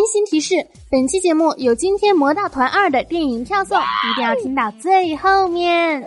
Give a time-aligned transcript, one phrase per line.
[0.00, 0.54] 温馨提示：
[0.90, 6.02] 本期节目有《今天魔盗团二》的电影票送，一定要听到最后面。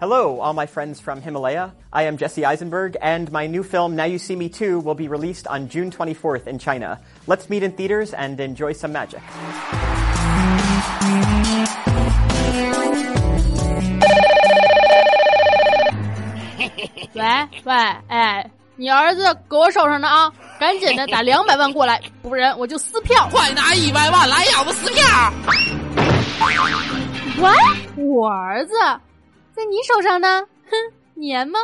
[0.00, 1.72] Hello, all my friends from Himalaya.
[1.90, 5.08] I am Jesse Eisenberg, and my new film, Now You See Me Too, will be
[5.08, 7.00] released on June 24th in China.
[7.26, 9.20] Let's meet in theaters and enjoy some magic.
[17.12, 17.22] 喂
[17.64, 17.74] 喂，
[18.08, 20.32] 哎，你儿子搁我手上呢啊！
[20.62, 23.28] 赶紧的打两百万过来，不然我就撕票。
[23.32, 25.04] 快拿一百万来要个撕票！
[27.38, 27.50] 喂，
[28.04, 28.72] 我儿子
[29.56, 30.40] 在你手上呢，
[30.70, 30.76] 哼，
[31.20, 31.58] 粘吗？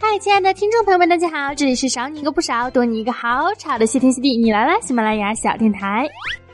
[0.00, 6.08] 嗨，亲爱的听众朋友们，大家好，这里是少你一个不少，多你一个好吵的谢天谢地，你来啦，喜马拉雅小电台。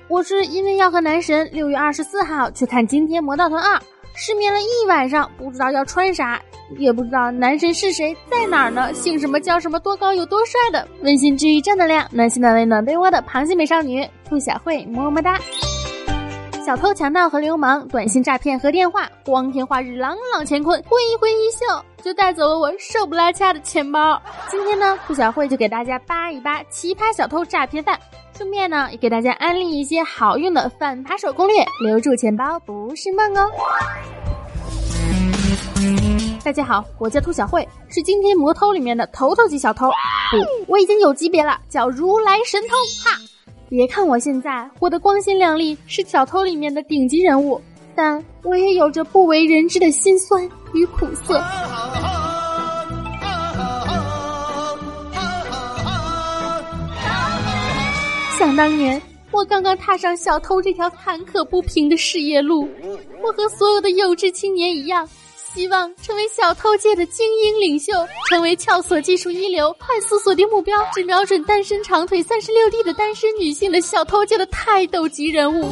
[0.08, 3.76] 我是因为要和男神六月二十四号去看《惊天魔盗团二》。
[4.14, 6.40] 失眠了一晚上，不知道要穿啥，
[6.76, 8.92] 也不知道男神是谁，在哪儿呢？
[8.92, 9.78] 姓什么叫什么？
[9.80, 10.86] 多高有多帅的？
[11.02, 15.38] 温馨治愈正能量，暖心暖胃暖被窝的螃蟹美少女兔小慧，么么哒！
[16.66, 21.64] 小偷强盗和流氓，短信诈骗和电话，光天化日，朗朗乾坤，挥一挥衣袖
[22.02, 24.20] 就带走了我瘦不拉恰的钱包。
[24.50, 27.98] 今天呢，兔小慧就给大家扒一扒奇葩小偷诈骗犯。
[28.36, 33.50] 顺便呢，也给大家安利一些好用的反扒手攻略，留住钱包不是梦哦。
[36.48, 39.90] 大家好，我叫兔小慧，是今天魔偷里面的头头级小偷。
[40.30, 42.68] 不，我已经有级别了，叫如来神偷。
[43.04, 43.20] 哈，
[43.68, 47.60] 别看我现在活得光鲜亮丽，是小偷里面的顶级人物，
[47.94, 51.38] 但我也有着不为人知的辛酸与苦涩。
[58.38, 62.66] 想当年，我刚刚踏上小偷这条坎坷不平的事业路，
[63.22, 65.06] 我和所有的有志青年一样，
[65.58, 67.92] 希望成为小偷界的精英领袖，
[68.30, 75.68] 成为撬锁技术一流、快速锁定目标、只瞄准单身长腿三十六 D 的单身女性的小偷界的泰斗级人物。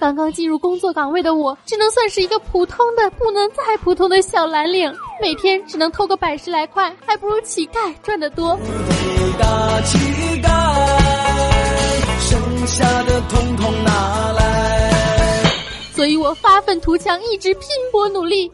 [0.00, 4.92] 刚刚进入工作岗位的我，只能算是一个普通的、不能再普通的小蓝领，
[5.22, 8.58] 每天只能偷个百十来块，还不如乞丐赚得多。
[9.38, 9.96] 大乞
[10.42, 10.48] 丐，
[12.18, 13.59] 剩下的统统拿来。
[13.59, 13.59] 所
[16.10, 18.50] 以我发愤图强，一直拼搏努力。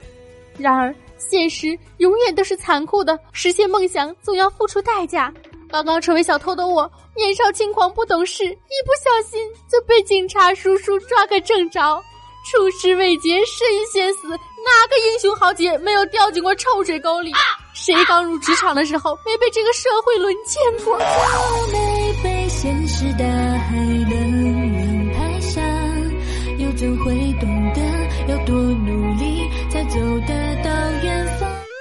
[0.59, 5.33] 然而，现实永远都是残酷的，实现梦想总要付出代价。
[5.69, 9.41] 刚刚成为小偷的我，年少轻狂不懂事，一不小心
[9.71, 12.01] 就被警察叔叔抓个正着。
[12.49, 17.33] 出师未捷身先死，哪个英雄豪杰没有掉进过臭水沟里？
[17.75, 20.97] 谁刚入职场的时候没被这个社会沦陷过？
[21.73, 23.25] 没被现实的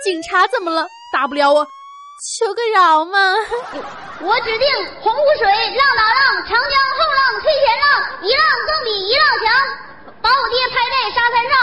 [0.05, 0.87] 警察怎么了？
[1.11, 1.65] 打不了我。
[2.37, 3.17] 求个饶嘛！
[4.21, 4.67] 我指定
[5.01, 7.89] 洪湖水浪打浪，长江后浪推前浪，
[8.21, 9.51] 一浪更比一浪强，
[10.21, 11.57] 把我爹拍在沙滩上。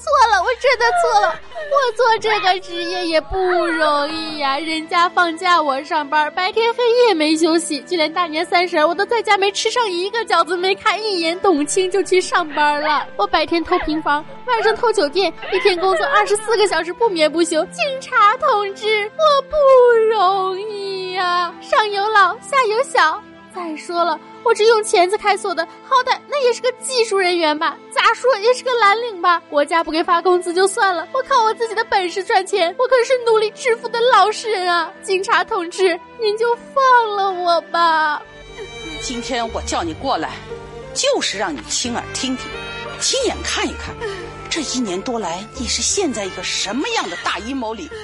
[0.00, 1.38] 错了，我真的错了。
[1.70, 13.06] 我做这个职业也不容易呀，人家放假我上班，白天黑夜没休息，就连大年三十我都在家没吃上一个饺子，没看一眼董卿就去上班了。
[13.16, 17.64] 我白天偷平房，晚上偷酒店，一天工作二十四个小时不眠不休。
[17.66, 19.56] 警察同志，我不
[20.16, 23.22] 容易呀，上有老下有小。
[23.54, 27.76] 再说了，我这用钳子开锁的，好歹那也是个技术人员吧？
[27.94, 29.42] 咋说也是个蓝领吧？
[29.50, 34.92] 国家不给发工资就算了，我靠我自己的本事赚钱，我可是努力致富的老实人啊！
[35.02, 38.22] 警察同志，您就放了我吧！
[39.02, 40.36] 今天我叫你过来，
[40.94, 42.46] 就是让你亲耳听听，
[43.00, 43.94] 亲眼看一看，
[44.48, 47.90] 这一年多来你是陷在一个什么样的大阴谋里。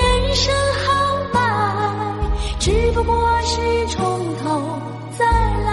[0.00, 0.54] 人生
[2.92, 4.78] 不过是从头
[5.18, 5.70] 再来。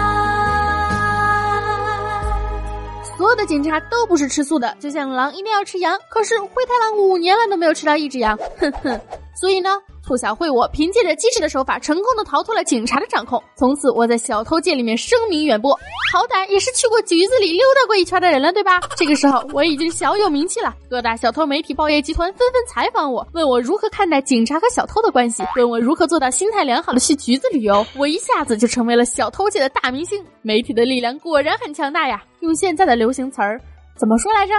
[3.18, 9.02] 所有的警察都不是吃素的，就像狼一定要吃羊，可是灰太狼五年了都没有吃到一只羊，哼哼。
[9.40, 9.70] 所以呢？
[10.08, 13.44] 兔小慧，我凭借着机智的手法，成功的逃脱了警察的掌控。
[13.58, 15.78] 从此，我在小偷界里面声名远播，
[16.14, 18.80] 好歹也是去过局子里溜达过一圈的人了，对吧？
[18.96, 20.74] 这个时候，我已经小有名气了。
[20.90, 27.86] 各大小偷媒体、报业集团纷纷采访我，问我如何看待警察和小偷的关系，问我如何做到心态良好的去局子旅游。
[27.98, 30.24] 我一下子就成为了小偷界的大明星。
[30.42, 32.24] 媒体的力量果然很强大呀！
[32.40, 33.60] 用现在的流行词儿，
[33.98, 34.54] 怎么说来着？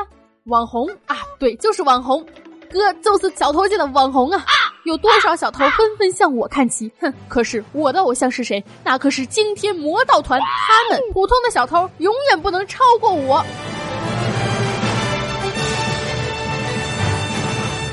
[0.45, 2.23] 网红啊，对，就是网红。
[2.71, 4.45] 哥就是小偷界的网红啊！
[4.89, 6.91] 有多少小偷纷纷向我看齐。
[7.01, 8.63] 哼，可是我的偶像是谁？
[8.83, 13.45] 那可是惊天魔盗团，他们普通的小偷永远不能超过我。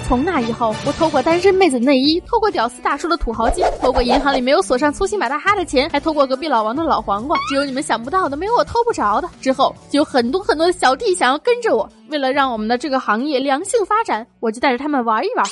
[0.08, 7.36] 从那以后，我偷过单身妹子内衣，偷过屌丝大叔的土豪金，偷过银行里没有锁上粗心马大哈的钱，还偷过隔壁老王的老黄瓜。
[7.50, 9.28] 只有你们想不到的，没有我偷不着的。
[9.42, 15.44] 之后就有很多很多的小弟想要跟着我，为了让我们的这个行业良性发展，我就带着他们玩一玩。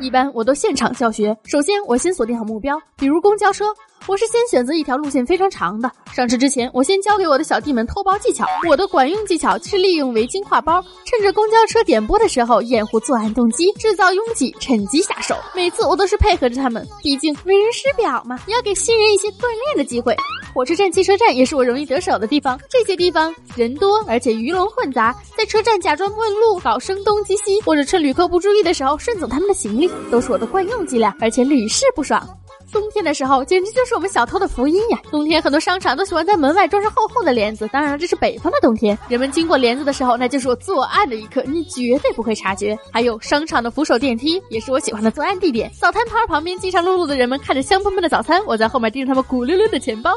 [0.00, 3.64] 一般我都现场教学，首先我先锁定好目标，比如公交车。
[4.08, 8.46] 我是先选择一条路线非常长的，上车之前，我先教给我的小弟们偷包技巧。
[8.66, 15.36] 我的管用技巧是利用围巾挎包，趁着公交车点播的时候掩护作案动机，制造拥挤，趁机下手。
[15.54, 20.16] 每次我都是配合着他们，毕竟为人师表嘛，也要给新人一些锻炼的机会。
[20.54, 32.26] 火车站、汽车站也是我容易得手的地方，这些地方人多，而且鱼龙混杂，在车站假装问路，搞声东击西，或者趁旅客不注意的时候顺走他们的行李，都是我的惯用伎俩，而且屡试不爽。
[32.72, 34.98] 冬天的时候，简直就是我们小偷的福音呀！
[35.10, 38.96] 冬天很多商场都喜欢在门外装上厚厚的帘子，当然了，这是北方的冬天。
[39.08, 42.78] 人们经过帘子的时候，那就是我作案的一刻，你绝对不会察觉。
[42.92, 45.70] 还有商场的扶手电梯，也是我喜欢的作案地点。
[45.78, 50.14] 早餐摊旁边饥肠辘辘的人们看着香喷喷的早餐，我在后面盯着他们鼓溜溜的钱包。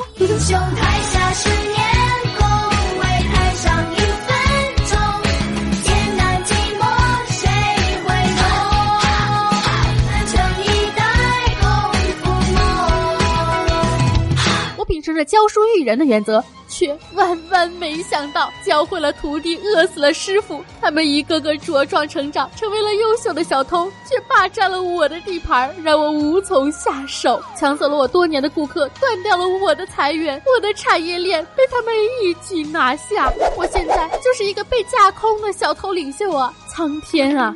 [15.25, 20.63] 教书育人的原则，却万万没想到教会了徒弟，饿死了师傅。
[20.81, 33.31] 他们一个个茁壮成长，成为了优秀的小偷，却霸占了我的地盘，让我无从下手，抢走了我多年的顾客，断掉了我的财源，我的产业链被他们一举拿下。
[33.55, 36.53] 我现在就是一个被架空的小偷领袖啊！
[36.67, 37.53] 苍天啊！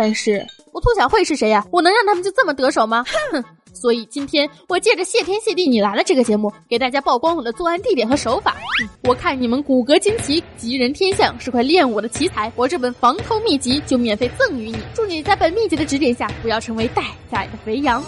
[0.00, 0.42] 但是
[0.72, 1.62] 我兔小慧是谁呀？
[1.70, 3.04] 我能让他们就这么得手吗？
[3.32, 3.44] 哼！
[3.74, 8.56] 所以今天我借着谢天谢地你来了这个节目，给大家曝光我的作案地点和手法。
[9.02, 12.50] 我看你们骨骼惊奇，吉人天相，是块练武的奇才。
[12.56, 18.02] 我这本防偷秘籍就免费赠予你，祝你在本秘籍的指点下，不要成为待宰的肥羊。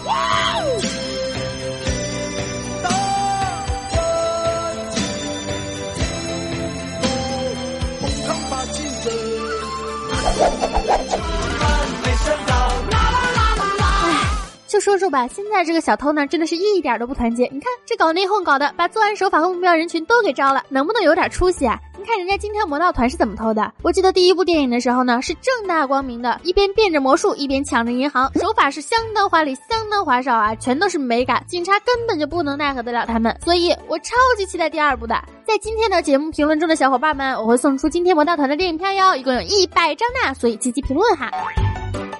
[14.83, 17.43] 说说吧，现在这个小偷呢，真的是一点都不团结。
[17.53, 21.79] 你看这搞内讧搞的，把作案手法和目标人群都给招了，能不能有点出息啊？
[21.97, 23.71] 你看人家惊天魔盗团是怎么偷的？
[23.81, 33.33] 我记得第一部电影的时候呢，是正大光明的，一边变着魔术，一边抢着银行，手法是相当华丽，相当花哨啊，全都是美感，警察根本就不能奈何得了他们。
[33.41, 35.15] 所以我超级期待第二部的。
[35.47, 41.31] 在今天的节目评论中的小伙伴们，我会送出惊天魔盗团的电影票哟，一共有一百张呢，所以积极评论哈。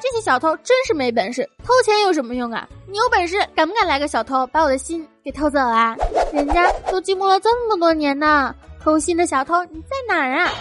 [0.03, 2.67] 这些小偷真是没本事，偷钱有什么用啊？
[2.89, 5.95] 你有本事，敢不敢来个小偷把我的心给偷走啊？
[6.33, 8.53] 人家都寂寞了这么多年呢，
[8.83, 10.51] 偷心的小偷你在哪儿啊？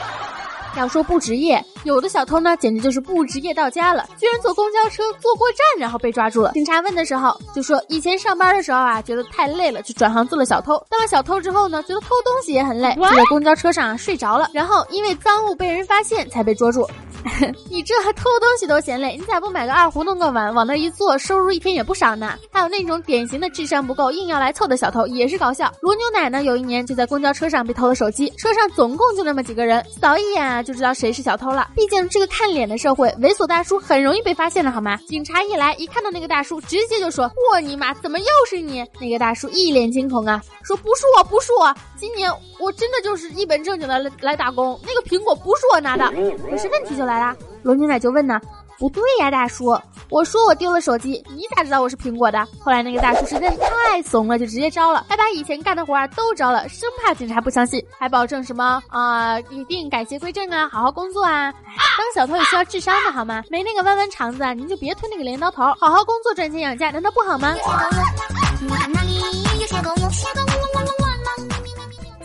[0.76, 6.52] 要说不职业，有的小偷呢，简直就是不职业到家了，居然坐公交车坐过站，然后被抓住了。
[6.52, 10.80] 警察问的时候就说，以前上班的时候啊，觉得太累了，就转行做了小偷。
[10.88, 16.88] 当了小偷之后呢，觉得偷东西也很累，就在公交车上睡着了，然后因为赃物被人发现才被捉住。
[17.70, 22.38] 你这还偷东西都嫌累，你咋不买个二胡弄个碗，往那一坐，收入一天也不少呢？
[22.50, 25.72] 还有那种典型的智商不够，硬要来凑的小偷也是搞笑。
[25.80, 31.68] 罗牛奶呢，有一年就在公交车上被偷了手机，车上总共就那么几个人，扫一眼啊就知道谁是小偷了。
[31.74, 34.96] 毕竟这个看脸的社会，猥琐大叔很容易被发现的好吗？
[35.06, 42.30] 警察一来，一看到那个大叔，直接就说：“我尼玛，怎么又是你？”那个大叔一脸惊恐啊，说：“不是我，不是我，今年
[42.62, 46.04] 我真的就是一本正经的来来打工，那个苹果不是我拿的。”
[46.48, 47.36] 可是问题就来了。
[47.62, 48.40] 罗牛奶就问呢，
[48.78, 49.76] 不对呀，大叔，
[50.08, 52.44] 我说我丢了手机，你咋知道我是苹果的？
[52.60, 61.52] 后来那个大叔实在是太怂了，就直接招了，还把以前干的活啊都招了，生怕警察不相信，还保证什么啊一定改邪归正啊，好好工作啊。
[61.52, 63.42] 当小偷也需要智商的好吗？
[63.48, 67.54] 没那个弯弯肠子啊，您就别推那个镰刀头，好好工作赚钱养家，难道不好吗？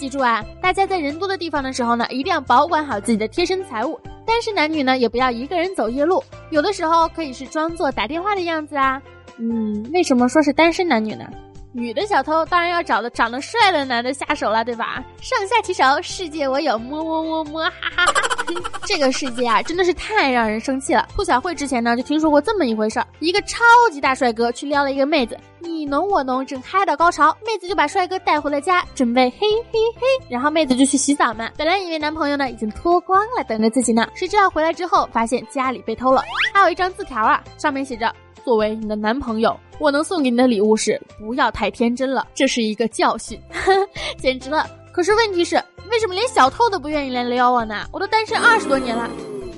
[0.07, 3.99] 记住啊，大家在人多的地方的时候呢，一定要保管好自己的贴身财物。
[4.25, 9.01] 单身男女呢，也不要一个人走夜路，有的时候可以是装作打电话的样子啊。
[9.37, 11.25] 嗯，为什么说是单身男女呢？
[11.73, 15.03] 女的小偷当然要找的长得帅的男的下手了，对吧？
[15.21, 18.13] 上下其手，世界我有，摸摸摸摸，哈哈哈！
[18.85, 21.07] 这个世界啊，真的是太让人生气了。
[21.13, 31.49] 兔小慧之前呢就听说过这么一回事儿：一个超级大帅哥去撩了一个妹子，你侬我侬，正嗨到高潮，妹子就把帅哥带回了家，准备嘿嘿嘿，然后妹子就去洗澡嘛。
[31.59, 38.11] 本来以为男朋友呢已经脱光了等着自己呢，谁知道回来之后发现家里被偷了，还有一张字条啊，上面写着。
[38.47, 43.37] 作为你的男朋友，我能送给你的礼物是不要太天真了，这是一个教训，
[44.17, 44.65] 简直了。
[44.93, 45.61] 可是问题是，
[45.91, 47.85] 为什么连小偷都不愿意来撩我呢？
[47.91, 49.09] 我都单身二十多年了，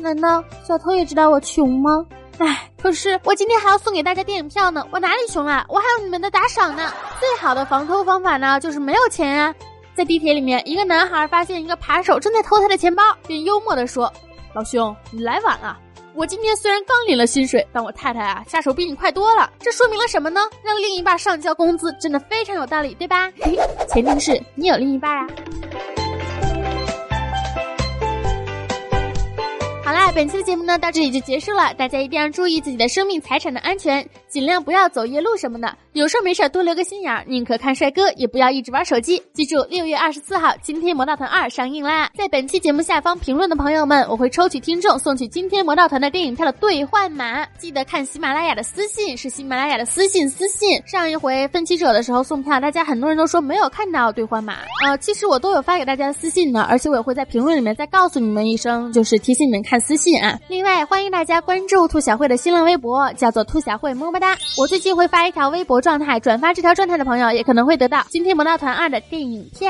[0.01, 2.03] 难道小偷也知道我穷吗？
[2.39, 5.63] 唉，可是我今天还要送给大家电影票呢，我哪里穷啊？
[5.69, 6.91] 我还有你们的打赏呢。
[7.19, 9.53] 最好的防偷方法呢，就是没有钱啊。
[9.93, 14.11] 在地铁里面，一个男孩发现一个扒手正在偷他的钱包，便幽默地说
[14.55, 15.77] ：“老兄，你来晚了。”
[16.15, 19.49] 我今天虽然刚领了薪水，但我太太啊下手比你快多了。
[19.59, 20.41] 这说明了什么呢？
[20.63, 23.31] 让另一半上交工资真的非常有道理，对吧？
[23.87, 25.27] 前提是你有另一半啊。
[29.85, 35.75] 好啦，本期的节目呢到这里就结束了，大家一定要注意自己的生命财产的安全，尽量不要走夜路什么的。
[35.93, 39.19] 有事没事多留个心眼儿，宁可看帅哥，也不要一直玩手机。
[39.33, 42.11] 记住，六月二十四号《今天魔盗团二》上映啦！
[42.15, 47.43] 在本期节目下方评论的朋友们，我会抽取听众送去《今天魔盗团》的电影票的兑换码。
[47.57, 50.79] 记得看喜马拉雅的私信，是喜马拉雅的私信私信。
[50.85, 54.57] 上一回分期者的时候送票，大家很多人都说没有看到兑换码。
[54.85, 59.79] 呃，其实我都有发给大家的私信呢，而且我也会在评论里面再告诉你们一声，就是提醒你们看。
[59.79, 60.37] 私信啊！
[60.49, 64.37] 另外欢迎大家关注兔小慧的新浪微博，叫做兔小慧么么哒。
[64.57, 69.69] 我最近会发一条微博状态，转发这条状态的朋友也可能会得到《今天魔盗团二》的电影票，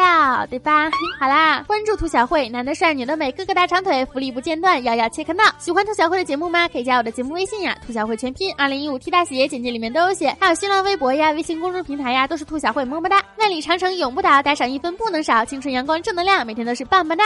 [0.50, 0.90] 对吧？
[1.20, 5.44] 好啦，关注兔小慧，男的帅，女的美，个个大长腿，福利不间断，摇摇切克闹。
[5.58, 6.68] 喜欢兔小慧的节目吗？
[6.68, 10.36] 可以加我的节目微信呀，兔小慧全拼二零一五 T 大写，简介里面都有写。
[10.40, 13.22] 还有新浪微博呀，微信公众平台呀，都是兔小慧么么哒。
[13.38, 17.26] 万里长城永不倒，打赏一分不能少，青春阳光正能量，每天都是棒棒哒。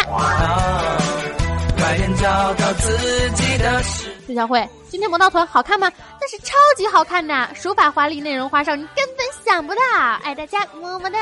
[1.83, 3.83] 快点找到自己的
[4.25, 5.91] 朱小慧，今天魔盗团好看吗？
[6.17, 9.81] 那是超级好看的，手法华丽，内容花哨，你根本想不到。
[10.23, 11.19] 爱大家，么么哒。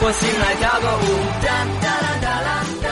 [0.00, 1.06] 我醒来跳个舞，
[1.38, 2.90] 不要浪费自由